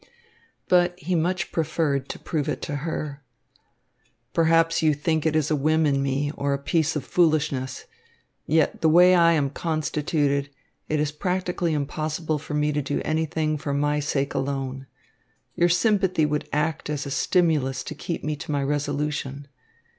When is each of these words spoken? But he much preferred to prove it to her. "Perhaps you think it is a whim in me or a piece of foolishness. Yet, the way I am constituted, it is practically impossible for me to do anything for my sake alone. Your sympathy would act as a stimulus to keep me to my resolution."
But 0.67 0.99
he 0.99 1.13
much 1.13 1.51
preferred 1.51 2.09
to 2.09 2.17
prove 2.17 2.49
it 2.49 2.59
to 2.63 2.77
her. 2.77 3.21
"Perhaps 4.33 4.81
you 4.81 4.95
think 4.95 5.27
it 5.27 5.35
is 5.35 5.51
a 5.51 5.55
whim 5.55 5.85
in 5.85 6.01
me 6.01 6.31
or 6.35 6.53
a 6.53 6.57
piece 6.57 6.95
of 6.95 7.05
foolishness. 7.05 7.85
Yet, 8.47 8.81
the 8.81 8.89
way 8.89 9.13
I 9.13 9.33
am 9.33 9.51
constituted, 9.51 10.49
it 10.89 10.99
is 10.99 11.11
practically 11.11 11.75
impossible 11.75 12.39
for 12.39 12.55
me 12.55 12.71
to 12.71 12.81
do 12.81 12.99
anything 13.05 13.59
for 13.59 13.75
my 13.75 13.99
sake 13.99 14.33
alone. 14.33 14.87
Your 15.53 15.69
sympathy 15.69 16.25
would 16.25 16.49
act 16.51 16.89
as 16.89 17.05
a 17.05 17.11
stimulus 17.11 17.83
to 17.83 17.93
keep 17.93 18.23
me 18.23 18.35
to 18.37 18.51
my 18.51 18.63
resolution." 18.63 19.47